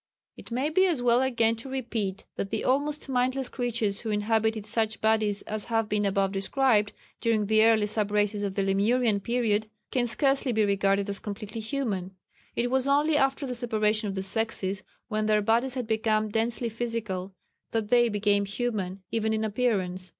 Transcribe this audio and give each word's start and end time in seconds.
]It 0.41 0.49
may 0.49 0.71
be 0.71 0.87
as 0.87 0.99
well 0.99 1.21
again 1.21 1.55
to 1.57 1.69
repeat 1.69 2.25
that 2.35 2.49
the 2.49 2.63
almost 2.63 3.07
mindless 3.07 3.49
creatures 3.49 3.99
who 3.99 4.09
inhabited 4.09 4.65
such 4.65 4.99
bodies 4.99 5.43
as 5.43 5.65
have 5.65 5.87
been 5.87 6.07
above 6.07 6.31
described 6.31 6.91
during 7.19 7.45
the 7.45 7.63
early 7.65 7.85
sub 7.85 8.09
races 8.09 8.41
of 8.41 8.55
the 8.55 8.63
Lemurian 8.63 9.19
period 9.19 9.67
can 9.91 10.07
scarcely 10.07 10.51
be 10.53 10.65
regarded 10.65 11.07
as 11.07 11.19
completely 11.19 11.61
human. 11.61 12.15
It 12.55 12.71
was 12.71 12.87
only 12.87 13.15
after 13.15 13.45
the 13.45 13.53
separation 13.53 14.07
of 14.07 14.15
the 14.15 14.23
sexes, 14.23 14.81
when 15.07 15.27
their 15.27 15.39
bodies 15.43 15.75
had 15.75 15.85
become 15.85 16.29
densely 16.29 16.69
physical, 16.69 17.35
that 17.69 17.89
they 17.89 18.09
became 18.09 18.45
human 18.45 19.03
even 19.11 19.33
in 19.33 19.43
appearance. 19.43 20.09